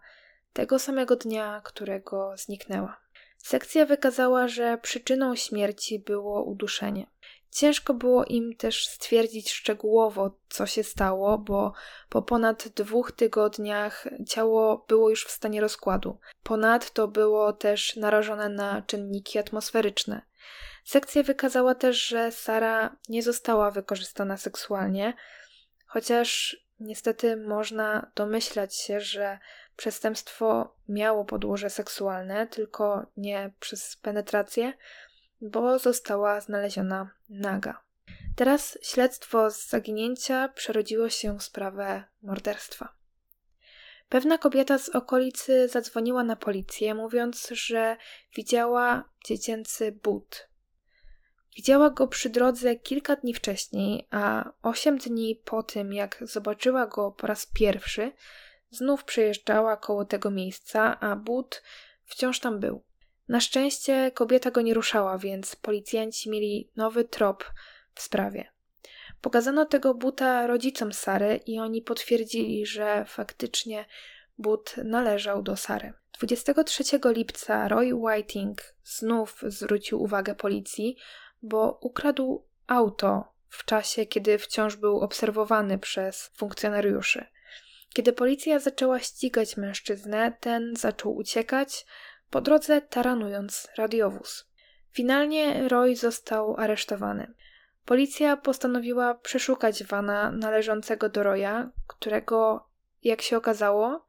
tego 0.53 0.79
samego 0.79 1.15
dnia, 1.15 1.61
którego 1.63 2.33
zniknęła. 2.37 2.97
Sekcja 3.37 3.85
wykazała, 3.85 4.47
że 4.47 4.77
przyczyną 4.77 5.35
śmierci 5.35 5.99
było 5.99 6.43
uduszenie. 6.43 7.07
Ciężko 7.51 7.93
było 7.93 8.25
im 8.25 8.55
też 8.55 8.87
stwierdzić 8.87 9.51
szczegółowo, 9.51 10.37
co 10.49 10.65
się 10.65 10.83
stało, 10.83 11.37
bo 11.37 11.73
po 12.09 12.21
ponad 12.21 12.67
dwóch 12.67 13.11
tygodniach 13.11 14.07
ciało 14.27 14.85
było 14.87 15.09
już 15.09 15.25
w 15.25 15.31
stanie 15.31 15.61
rozkładu. 15.61 16.17
Ponadto 16.43 17.07
było 17.07 17.53
też 17.53 17.95
narażone 17.95 18.49
na 18.49 18.81
czynniki 18.81 19.39
atmosferyczne. 19.39 20.21
Sekcja 20.83 21.23
wykazała 21.23 21.75
też, 21.75 22.07
że 22.07 22.31
Sara 22.31 22.95
nie 23.09 23.23
została 23.23 23.71
wykorzystana 23.71 24.37
seksualnie, 24.37 25.13
chociaż 25.85 26.57
niestety 26.79 27.37
można 27.37 28.11
domyślać 28.15 28.75
się, 28.75 28.99
że 28.99 29.39
przestępstwo 29.75 30.75
miało 30.89 31.25
podłoże 31.25 31.69
seksualne, 31.69 32.47
tylko 32.47 33.05
nie 33.17 33.51
przez 33.59 33.95
penetrację, 33.95 34.73
bo 35.41 35.79
została 35.79 36.41
znaleziona 36.41 37.09
naga. 37.29 37.81
Teraz 38.35 38.77
śledztwo 38.81 39.51
z 39.51 39.67
zaginięcia 39.67 40.49
przerodziło 40.49 41.09
się 41.09 41.39
w 41.39 41.43
sprawę 41.43 42.03
morderstwa. 42.21 42.95
Pewna 44.09 44.37
kobieta 44.37 44.77
z 44.77 44.89
okolicy 44.89 45.67
zadzwoniła 45.67 46.23
na 46.23 46.35
policję, 46.35 46.95
mówiąc, 46.95 47.47
że 47.51 47.97
widziała 48.35 49.09
dziecięcy 49.25 49.91
but. 49.91 50.49
Widziała 51.55 51.89
go 51.89 52.07
przy 52.07 52.29
drodze 52.29 52.75
kilka 52.75 53.15
dni 53.15 53.33
wcześniej, 53.33 54.07
a 54.11 54.51
osiem 54.61 54.97
dni 54.97 55.41
po 55.45 55.63
tym, 55.63 55.93
jak 55.93 56.17
zobaczyła 56.21 56.87
go 56.87 57.11
po 57.11 57.27
raz 57.27 57.45
pierwszy, 57.45 58.11
znów 58.69 59.03
przejeżdżała 59.03 59.77
koło 59.77 60.05
tego 60.05 60.31
miejsca, 60.31 60.99
a 60.99 61.15
but 61.15 61.63
wciąż 62.05 62.39
tam 62.39 62.59
był. 62.59 62.83
Na 63.27 63.39
szczęście 63.39 64.11
kobieta 64.11 64.51
go 64.51 64.61
nie 64.61 64.73
ruszała, 64.73 65.17
więc 65.17 65.55
policjanci 65.55 66.29
mieli 66.29 66.71
nowy 66.75 67.05
trop 67.05 67.53
w 67.93 68.01
sprawie. 68.01 68.54
Pokazano 69.25 69.65
tego 69.65 69.93
buta 69.93 70.47
rodzicom 70.47 70.93
Sary 70.93 71.39
i 71.45 71.59
oni 71.59 71.81
potwierdzili, 71.81 72.65
że 72.65 73.05
faktycznie 73.07 73.85
but 74.37 74.75
należał 74.83 75.43
do 75.43 75.57
Sary. 75.57 75.93
23 76.17 76.83
lipca 77.05 77.67
Roy 77.67 77.93
Whiting 77.93 78.61
znów 78.83 79.41
zwrócił 79.47 80.03
uwagę 80.03 80.35
policji, 80.35 80.97
bo 81.41 81.79
ukradł 81.81 82.45
auto 82.67 83.33
w 83.49 83.65
czasie, 83.65 84.05
kiedy 84.05 84.37
wciąż 84.37 84.75
był 84.75 84.99
obserwowany 84.99 85.77
przez 85.77 86.31
funkcjonariuszy. 86.35 87.25
Kiedy 87.93 88.13
policja 88.13 88.59
zaczęła 88.59 88.99
ścigać 88.99 89.57
mężczyznę, 89.57 90.33
ten 90.39 90.75
zaczął 90.75 91.15
uciekać, 91.15 91.85
po 92.29 92.41
drodze 92.41 92.81
taranując 92.81 93.67
radiowóz. 93.77 94.45
Finalnie 94.91 95.67
Roy 95.69 95.95
został 95.95 96.55
aresztowany. 96.57 97.33
Policja 97.85 98.37
postanowiła 98.37 99.15
przeszukać 99.15 99.83
Vana 99.83 100.31
należącego 100.31 101.09
do 101.09 101.23
Roya, 101.23 101.69
którego, 101.87 102.69
jak 103.03 103.21
się 103.21 103.37
okazało, 103.37 104.05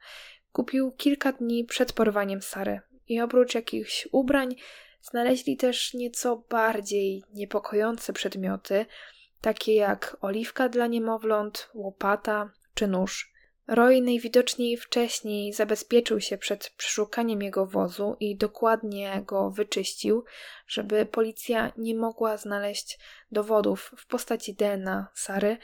kupił 0.52 0.92
kilka 0.92 1.33
dni 1.33 1.64
przed 1.64 1.92
porwaniem 1.92 2.42
Sary. 2.42 2.80
I 3.09 3.21
oprócz 3.21 3.54
jakichś 3.54 4.09
ubrań 4.12 4.56
znaleźli 5.00 5.56
też 5.56 5.95
nieco 5.95 6.45
bardziej 6.50 7.23
niepokojące 7.35 8.12
przedmioty, 8.12 8.87
takie 9.40 9.75
jak 9.75 10.16
oliwka 10.21 10.68
dla 10.68 10.87
niemowląt, 10.87 11.71
łopata 11.75 12.50
czy 12.75 12.87
nóż. 12.87 13.35
Roy 13.68 14.00
najwidoczniej 14.00 14.76
wcześniej 14.76 15.52
zabezpieczył 15.52 16.20
się 16.20 16.38
przed 16.38 16.70
przeszukaniem 16.70 17.42
jego 17.42 17.66
wozu 17.66 18.16
i 18.20 18.37
dokładnie 18.37 19.23
go 19.26 19.50
wyczyścił, 19.50 20.25
żeby 20.66 21.06
policja 21.06 21.73
nie 21.76 21.94
mogła 21.94 22.37
znaleźć 22.37 22.99
dowodów 23.32 23.92
w 23.96 24.06
postaci 24.06 24.54
DNA 24.54 25.08
Sary, 25.14 25.58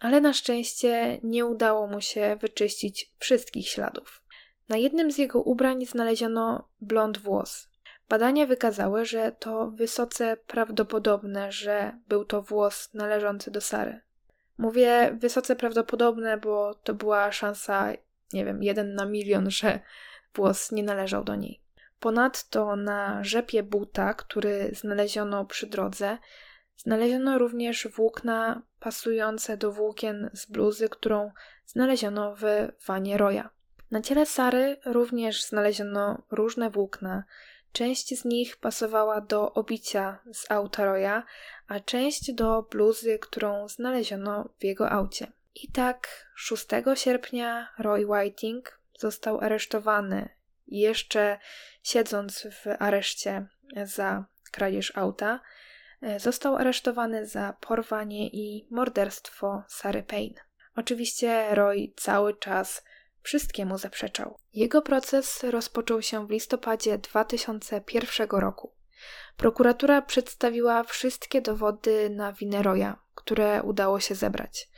ale 0.00 0.20
na 0.20 0.32
szczęście 0.32 1.18
nie 1.22 1.46
udało 1.46 1.86
mu 1.86 2.00
się 2.00 2.36
wyczyścić 2.40 3.12
wszystkich 3.18 3.68
śladów. 3.68 4.22
Na 4.68 4.76
jednym 4.76 5.12
z 5.12 5.18
jego 5.18 5.42
ubrań 5.42 5.86
znaleziono 5.86 6.68
blond 6.80 7.18
włos. 7.18 7.68
Badania 8.08 8.46
wykazały, 8.46 9.04
że 9.04 9.32
to 9.32 9.70
wysoce 9.70 10.36
prawdopodobne, 10.36 11.52
że 11.52 11.98
był 12.08 12.24
to 12.24 12.42
włos 12.42 12.94
należący 12.94 13.50
do 13.50 13.60
Sary. 13.60 14.00
Mówię 14.60 15.16
wysoce 15.20 15.56
prawdopodobne, 15.56 16.38
bo 16.38 16.74
to 16.74 16.94
była 16.94 17.32
szansa, 17.32 17.92
nie 18.32 18.44
wiem, 18.44 18.62
jeden 18.62 18.94
na 18.94 19.06
milion, 19.06 19.50
że 19.50 19.80
włos 20.34 20.72
nie 20.72 20.82
należał 20.82 21.24
do 21.24 21.36
niej. 21.36 21.60
Ponadto 22.00 22.76
na 22.76 23.24
rzepie 23.24 23.62
buta, 23.62 24.14
który 24.14 24.70
znaleziono 24.72 25.44
przy 25.44 25.66
drodze, 25.66 26.18
znaleziono 26.76 27.38
również 27.38 27.88
włókna 27.88 28.62
pasujące 28.80 29.56
do 29.56 29.72
włókien 29.72 30.30
z 30.32 30.46
bluzy, 30.46 30.88
którą 30.88 31.30
znaleziono 31.66 32.36
w 32.36 32.44
wanie 32.86 33.18
Roya. 33.18 33.50
Na 33.90 34.00
ciele 34.00 34.26
Sary 34.26 34.76
również 34.84 35.44
znaleziono 35.44 36.22
różne 36.30 36.70
włókna. 36.70 37.24
Część 37.72 38.18
z 38.18 38.24
nich 38.24 38.56
pasowała 38.56 39.20
do 39.20 39.52
obicia 39.52 40.18
z 40.32 40.50
auta 40.50 40.84
Roya, 40.84 41.22
a 41.68 41.80
część 41.80 42.32
do 42.32 42.62
bluzy, 42.62 43.18
którą 43.18 43.68
znaleziono 43.68 44.48
w 44.58 44.64
jego 44.64 44.90
aucie. 44.90 45.32
I 45.54 45.72
tak 45.72 46.26
6 46.36 46.66
sierpnia 46.94 47.68
Roy 47.78 48.06
Whiting 48.06 48.80
został 48.98 49.40
aresztowany, 49.40 50.28
jeszcze 50.66 51.38
siedząc 51.82 52.46
w 52.50 52.66
areszcie 52.78 53.46
za 53.84 54.24
kradzież 54.52 54.92
auta, 54.96 55.40
został 56.16 56.56
aresztowany 56.56 57.26
za 57.26 57.56
porwanie 57.60 58.28
i 58.28 58.66
morderstwo 58.70 59.62
Sary 59.68 60.02
Payne. 60.02 60.40
Oczywiście 60.76 61.54
Roy 61.54 61.92
cały 61.96 62.36
czas 62.36 62.84
wszystkiemu 63.22 63.78
zaprzeczał. 63.78 64.38
Jego 64.52 64.82
proces 64.82 65.44
rozpoczął 65.44 66.02
się 66.02 66.26
w 66.26 66.30
listopadzie 66.30 66.98
2001 66.98 68.28
roku. 68.30 68.72
Prokuratura 69.36 70.02
przedstawiła 70.02 70.82
wszystkie 70.82 71.40
dowody 71.40 72.10
na 72.10 72.32
winę 72.32 72.62
Roya, 72.62 72.92
które 73.14 73.62
udało 73.62 74.00
się 74.00 74.14
zebrać. 74.14 74.68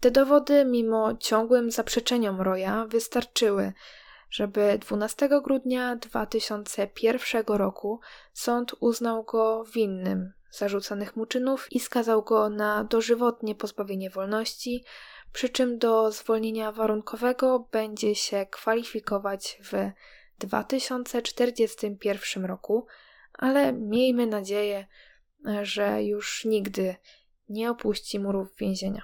Te 0.00 0.10
dowody, 0.10 0.64
mimo 0.64 1.16
ciągłym 1.16 1.70
zaprzeczeniom 1.70 2.40
Roya, 2.40 2.86
wystarczyły, 2.88 3.72
żeby 4.30 4.78
12 4.78 5.28
grudnia 5.44 5.96
2001 5.96 7.44
roku 7.46 8.00
sąd 8.32 8.74
uznał 8.80 9.24
go 9.24 9.64
winnym 9.74 10.32
zarzucanych 10.50 11.16
mu 11.16 11.26
czynów 11.26 11.72
i 11.72 11.80
skazał 11.80 12.22
go 12.22 12.50
na 12.50 12.84
dożywotnie 12.84 13.54
pozbawienie 13.54 14.10
wolności, 14.10 14.84
przy 15.36 15.48
czym 15.48 15.78
do 15.78 16.12
zwolnienia 16.12 16.72
warunkowego 16.72 17.68
będzie 17.72 18.14
się 18.14 18.46
kwalifikować 18.50 19.58
w 19.62 19.72
2041 20.38 22.44
roku, 22.44 22.86
ale 23.32 23.72
miejmy 23.72 24.26
nadzieję, 24.26 24.86
że 25.62 26.02
już 26.02 26.44
nigdy 26.44 26.96
nie 27.48 27.70
opuści 27.70 28.18
murów 28.18 28.56
więzienia. 28.56 29.02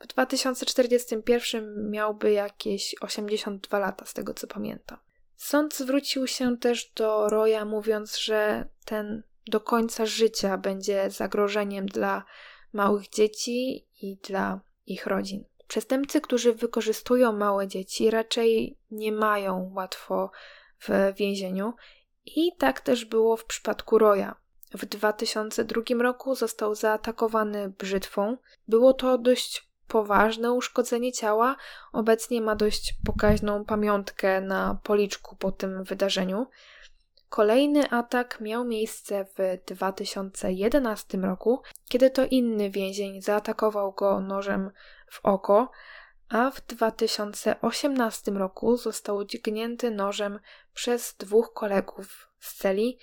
W 0.00 0.06
2041 0.06 1.90
miałby 1.90 2.32
jakieś 2.32 2.94
82 3.00 3.78
lata, 3.78 4.06
z 4.06 4.14
tego 4.14 4.34
co 4.34 4.46
pamiętam. 4.46 4.98
Sąd 5.36 5.74
zwrócił 5.74 6.26
się 6.26 6.58
też 6.58 6.92
do 6.92 7.28
Roya, 7.28 7.64
mówiąc, 7.66 8.18
że 8.18 8.68
ten 8.84 9.22
do 9.46 9.60
końca 9.60 10.06
życia 10.06 10.58
będzie 10.58 11.10
zagrożeniem 11.10 11.86
dla 11.86 12.24
małych 12.72 13.08
dzieci 13.08 13.86
i 14.02 14.16
dla 14.16 14.60
ich 14.86 15.06
rodzin. 15.06 15.44
Przestępcy, 15.68 16.20
którzy 16.20 16.54
wykorzystują 16.54 17.32
małe 17.32 17.68
dzieci, 17.68 18.10
raczej 18.10 18.78
nie 18.90 19.12
mają 19.12 19.72
łatwo 19.74 20.30
w 20.80 21.14
więzieniu 21.16 21.74
i 22.26 22.52
tak 22.58 22.80
też 22.80 23.04
było 23.04 23.36
w 23.36 23.44
przypadku 23.44 23.98
Roya. 23.98 24.34
W 24.74 24.86
2002 24.86 25.82
roku 26.02 26.34
został 26.34 26.74
zaatakowany 26.74 27.68
brzytwą. 27.68 28.36
Było 28.68 28.92
to 28.92 29.18
dość 29.18 29.68
poważne 29.88 30.52
uszkodzenie 30.52 31.12
ciała. 31.12 31.56
Obecnie 31.92 32.40
ma 32.40 32.56
dość 32.56 32.94
pokaźną 33.04 33.64
pamiątkę 33.64 34.40
na 34.40 34.78
policzku 34.82 35.36
po 35.36 35.52
tym 35.52 35.84
wydarzeniu. 35.84 36.46
Kolejny 37.28 37.90
atak 37.90 38.40
miał 38.40 38.64
miejsce 38.64 39.26
w 39.38 39.64
2011 39.66 41.18
roku, 41.18 41.62
kiedy 41.88 42.10
to 42.10 42.24
inny 42.24 42.70
więzień 42.70 43.22
zaatakował 43.22 43.92
go 43.92 44.20
nożem 44.20 44.70
w 45.10 45.20
oko, 45.22 45.70
a 46.28 46.50
w 46.50 46.66
2018 46.66 48.30
roku 48.30 48.76
został 48.76 49.24
dźgnięty 49.24 49.90
nożem 49.90 50.40
przez 50.74 51.14
dwóch 51.18 51.52
kolegów 51.52 52.28
z 52.40 52.54
celi, 52.54 52.98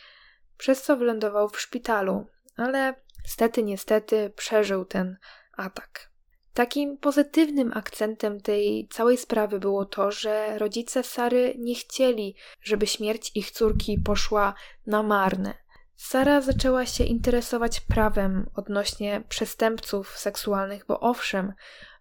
przez 0.57 0.83
co 0.83 0.97
wylądował 0.97 1.49
w 1.49 1.61
szpitalu, 1.61 2.27
ale 2.57 2.95
stety, 3.25 3.63
niestety 3.63 4.29
przeżył 4.35 4.85
ten 4.85 5.17
atak. 5.57 6.13
Takim 6.53 6.97
pozytywnym 6.97 7.71
akcentem 7.75 8.41
tej 8.41 8.87
całej 8.91 9.17
sprawy 9.17 9.59
było 9.59 9.85
to, 9.85 10.11
że 10.11 10.57
rodzice 10.59 11.03
Sary 11.03 11.55
nie 11.57 11.75
chcieli, 11.75 12.35
żeby 12.61 12.87
śmierć 12.87 13.31
ich 13.35 13.51
córki 13.51 13.99
poszła 13.99 14.53
na 14.85 15.03
marne. 15.03 15.62
Sara 15.95 16.41
zaczęła 16.41 16.85
się 16.85 17.03
interesować 17.03 17.79
prawem 17.79 18.49
odnośnie 18.55 19.23
przestępców 19.29 20.17
seksualnych, 20.17 20.85
bo 20.87 20.99
owszem, 20.99 21.53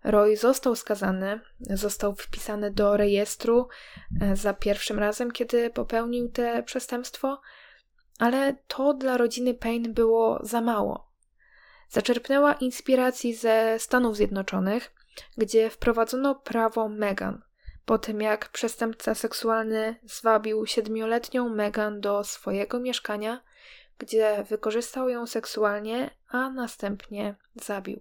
Roy 0.04 0.36
został 0.36 0.76
skazany, 0.76 1.40
został 1.60 2.14
wpisany 2.14 2.70
do 2.70 2.96
rejestru 2.96 3.68
e, 4.20 4.36
za 4.36 4.54
pierwszym 4.54 4.98
razem, 4.98 5.30
kiedy 5.30 5.70
popełnił 5.70 6.28
te 6.28 6.62
przestępstwo, 6.62 7.40
ale 8.18 8.56
to 8.66 8.94
dla 8.94 9.16
rodziny 9.16 9.54
Payne 9.54 9.88
było 9.88 10.38
za 10.42 10.60
mało. 10.60 11.12
Zaczerpnęła 11.88 12.52
inspiracji 12.52 13.34
ze 13.34 13.78
Stanów 13.78 14.16
Zjednoczonych, 14.16 14.94
gdzie 15.36 15.70
wprowadzono 15.70 16.34
prawo 16.34 16.88
Megan, 16.88 17.42
po 17.84 17.98
tym 17.98 18.20
jak 18.20 18.48
przestępca 18.48 19.14
seksualny 19.14 19.96
zwabił 20.04 20.66
siedmioletnią 20.66 21.48
Megan 21.48 22.00
do 22.00 22.24
swojego 22.24 22.80
mieszkania, 22.80 23.40
gdzie 24.02 24.44
wykorzystał 24.48 25.08
ją 25.08 25.26
seksualnie, 25.26 26.10
a 26.28 26.50
następnie 26.50 27.34
zabił. 27.54 28.00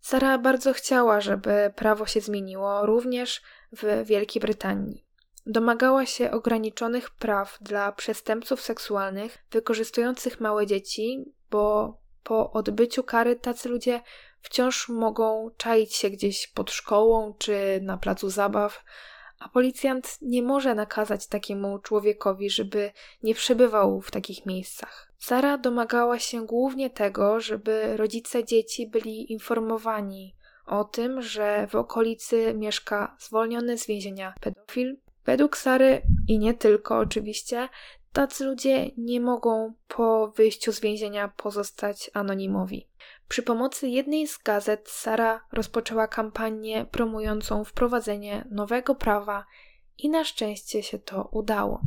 Sara 0.00 0.38
bardzo 0.38 0.72
chciała, 0.72 1.20
żeby 1.20 1.72
prawo 1.76 2.06
się 2.06 2.20
zmieniło 2.20 2.86
również 2.86 3.42
w 3.72 4.04
Wielkiej 4.04 4.40
Brytanii. 4.40 5.04
Domagała 5.46 6.06
się 6.06 6.30
ograniczonych 6.30 7.10
praw 7.10 7.58
dla 7.60 7.92
przestępców 7.92 8.60
seksualnych 8.60 9.38
wykorzystujących 9.50 10.40
małe 10.40 10.66
dzieci, 10.66 11.24
bo 11.50 11.96
po 12.22 12.52
odbyciu 12.52 13.02
kary 13.02 13.36
tacy 13.36 13.68
ludzie 13.68 14.00
wciąż 14.40 14.88
mogą 14.88 15.50
czaić 15.56 15.94
się 15.94 16.10
gdzieś 16.10 16.46
pod 16.46 16.70
szkołą 16.70 17.34
czy 17.38 17.80
na 17.82 17.96
placu 17.96 18.30
zabaw, 18.30 18.84
a 19.38 19.48
policjant 19.48 20.18
nie 20.22 20.42
może 20.42 20.74
nakazać 20.74 21.26
takiemu 21.26 21.78
człowiekowi, 21.78 22.50
żeby 22.50 22.92
nie 23.22 23.34
przebywał 23.34 24.00
w 24.00 24.10
takich 24.10 24.46
miejscach. 24.46 25.05
Sara 25.18 25.58
domagała 25.58 26.18
się 26.18 26.46
głównie 26.46 26.90
tego, 26.90 27.40
żeby 27.40 27.96
rodzice 27.96 28.44
dzieci 28.44 28.86
byli 28.86 29.32
informowani 29.32 30.36
o 30.66 30.84
tym, 30.84 31.22
że 31.22 31.66
w 31.66 31.74
okolicy 31.74 32.54
mieszka 32.54 33.16
zwolniony 33.20 33.78
z 33.78 33.86
więzienia 33.86 34.34
pedofil. 34.40 34.96
Według 35.24 35.56
Sary 35.56 36.02
i 36.28 36.38
nie 36.38 36.54
tylko 36.54 36.98
oczywiście, 36.98 37.68
tacy 38.12 38.44
ludzie 38.44 38.90
nie 38.96 39.20
mogą 39.20 39.74
po 39.88 40.32
wyjściu 40.36 40.72
z 40.72 40.80
więzienia 40.80 41.28
pozostać 41.28 42.10
anonimowi. 42.14 42.88
Przy 43.28 43.42
pomocy 43.42 43.88
jednej 43.88 44.26
z 44.26 44.38
gazet 44.38 44.88
Sara 44.88 45.40
rozpoczęła 45.52 46.08
kampanię 46.08 46.86
promującą 46.90 47.64
wprowadzenie 47.64 48.44
nowego 48.50 48.94
prawa 48.94 49.44
i 49.98 50.10
na 50.10 50.24
szczęście 50.24 50.82
się 50.82 50.98
to 50.98 51.28
udało. 51.32 51.80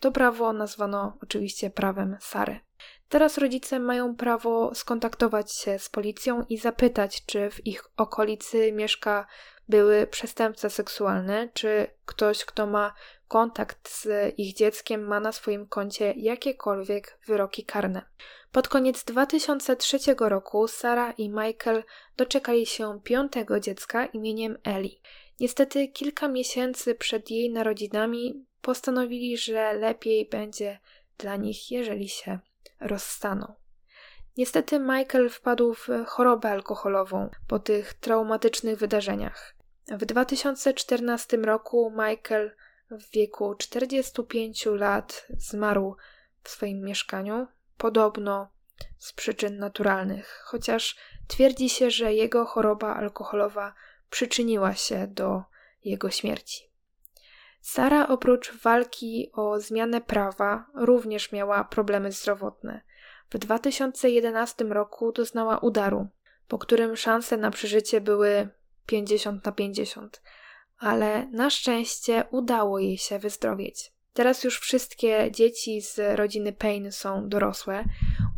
To 0.00 0.12
prawo 0.12 0.52
nazwano 0.52 1.18
oczywiście 1.22 1.70
prawem 1.70 2.16
Sary. 2.20 2.65
Teraz 3.08 3.38
rodzice 3.38 3.78
mają 3.78 4.16
prawo 4.16 4.74
skontaktować 4.74 5.56
się 5.56 5.78
z 5.78 5.88
policją 5.88 6.44
i 6.48 6.58
zapytać, 6.58 7.26
czy 7.26 7.50
w 7.50 7.66
ich 7.66 7.84
okolicy 7.96 8.72
mieszka 8.72 9.26
były 9.68 10.06
przestępca 10.06 10.70
seksualny, 10.70 11.50
czy 11.54 11.86
ktoś, 12.06 12.44
kto 12.44 12.66
ma 12.66 12.94
kontakt 13.28 13.88
z 13.88 14.34
ich 14.38 14.54
dzieckiem, 14.54 15.06
ma 15.06 15.20
na 15.20 15.32
swoim 15.32 15.66
koncie 15.66 16.14
jakiekolwiek 16.16 17.18
wyroki 17.26 17.64
karne. 17.64 18.02
Pod 18.52 18.68
koniec 18.68 19.04
2003 19.04 19.98
roku 20.18 20.68
Sara 20.68 21.12
i 21.12 21.28
Michael 21.28 21.84
doczekali 22.16 22.66
się 22.66 23.00
piątego 23.04 23.60
dziecka 23.60 24.06
imieniem 24.06 24.58
Ellie. 24.64 25.00
Niestety 25.40 25.88
kilka 25.88 26.28
miesięcy 26.28 26.94
przed 26.94 27.30
jej 27.30 27.50
narodzinami 27.50 28.44
postanowili, 28.62 29.36
że 29.36 29.72
lepiej 29.72 30.28
będzie 30.28 30.78
dla 31.18 31.36
nich, 31.36 31.70
jeżeli 31.70 32.08
się 32.08 32.38
rozstaną. 32.80 33.54
Niestety 34.36 34.78
Michael 34.80 35.30
wpadł 35.30 35.74
w 35.74 35.88
chorobę 36.06 36.50
alkoholową 36.50 37.30
po 37.48 37.58
tych 37.58 37.94
traumatycznych 37.94 38.78
wydarzeniach. 38.78 39.56
W 39.88 40.04
2014 40.04 41.36
roku 41.36 41.90
Michael 41.90 42.56
w 42.90 43.10
wieku 43.10 43.54
45 43.54 44.66
lat 44.66 45.26
zmarł 45.38 45.96
w 46.42 46.48
swoim 46.48 46.80
mieszkaniu, 46.80 47.46
podobno 47.78 48.48
z 48.98 49.12
przyczyn 49.12 49.58
naturalnych, 49.58 50.42
chociaż 50.44 50.96
twierdzi 51.26 51.68
się, 51.68 51.90
że 51.90 52.14
jego 52.14 52.44
choroba 52.44 52.94
alkoholowa 52.94 53.74
przyczyniła 54.10 54.74
się 54.74 55.06
do 55.06 55.42
jego 55.84 56.10
śmierci. 56.10 56.70
Sara 57.66 58.08
oprócz 58.08 58.52
walki 58.62 59.30
o 59.32 59.60
zmianę 59.60 60.00
prawa 60.00 60.66
również 60.74 61.32
miała 61.32 61.64
problemy 61.64 62.12
zdrowotne. 62.12 62.80
W 63.30 63.38
2011 63.38 64.64
roku 64.64 65.12
doznała 65.12 65.58
udaru, 65.58 66.08
po 66.48 66.58
którym 66.58 66.96
szanse 66.96 67.36
na 67.36 67.50
przeżycie 67.50 68.00
były 68.00 68.48
50 68.86 69.44
na 69.44 69.52
50, 69.52 70.22
ale 70.78 71.26
na 71.26 71.50
szczęście 71.50 72.24
udało 72.30 72.78
jej 72.78 72.98
się 72.98 73.18
wyzdrowieć. 73.18 73.92
Teraz 74.12 74.44
już 74.44 74.60
wszystkie 74.60 75.30
dzieci 75.30 75.80
z 75.80 76.18
rodziny 76.18 76.52
Payne 76.52 76.92
są 76.92 77.28
dorosłe. 77.28 77.84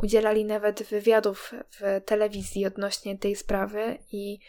Udzielali 0.03 0.45
nawet 0.45 0.83
wywiadów 0.83 1.51
w 1.69 2.01
telewizji 2.05 2.65
odnośnie 2.65 3.17
tej 3.17 3.35
sprawy 3.35 3.97
i 4.11 4.39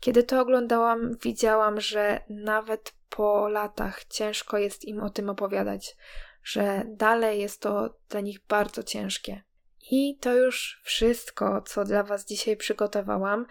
kiedy 0.00 0.22
to 0.22 0.40
oglądałam, 0.40 1.16
widziałam, 1.22 1.80
że 1.80 2.20
nawet 2.28 2.92
po 3.16 3.48
latach 3.48 4.04
ciężko 4.04 4.58
jest 4.58 4.84
im 4.84 5.02
o 5.02 5.10
tym 5.10 5.30
opowiadać, 5.30 5.96
że 6.44 6.82
dalej 6.86 7.40
jest 7.40 7.60
to 7.60 7.98
dla 8.08 8.20
nich 8.20 8.46
bardzo 8.48 8.82
ciężkie. 8.82 9.42
I 9.90 10.18
to 10.20 10.34
już 10.34 10.80
wszystko, 10.84 11.62
co 11.62 11.84
dla 11.84 12.02
Was 12.02 12.26
dzisiaj 12.26 12.56
przygotowałam. 12.56 13.46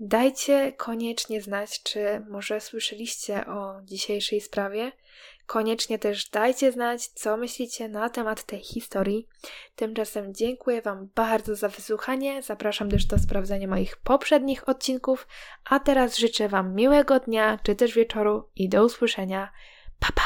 Dajcie 0.00 0.72
koniecznie 0.72 1.42
znać, 1.42 1.82
czy 1.82 2.24
może 2.30 2.60
słyszeliście 2.60 3.46
o 3.46 3.80
dzisiejszej 3.82 4.40
sprawie. 4.40 4.92
Koniecznie 5.46 5.98
też 5.98 6.28
dajcie 6.28 6.72
znać, 6.72 7.06
co 7.06 7.36
myślicie 7.36 7.88
na 7.88 8.10
temat 8.10 8.44
tej 8.44 8.60
historii. 8.60 9.28
Tymczasem 9.76 10.34
dziękuję 10.34 10.82
Wam 10.82 11.08
bardzo 11.14 11.54
za 11.54 11.68
wysłuchanie. 11.68 12.42
Zapraszam 12.42 12.90
też 12.90 13.06
do 13.06 13.18
sprawdzenia 13.18 13.68
moich 13.68 13.96
poprzednich 13.96 14.68
odcinków. 14.68 15.26
A 15.64 15.80
teraz 15.80 16.16
życzę 16.16 16.48
Wam 16.48 16.74
miłego 16.74 17.20
dnia 17.20 17.58
czy 17.62 17.74
też 17.74 17.94
wieczoru 17.94 18.48
i 18.56 18.68
do 18.68 18.84
usłyszenia. 18.84 19.52
Pa 20.00 20.08
pa! 20.14 20.25